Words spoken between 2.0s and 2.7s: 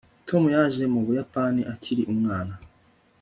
umwana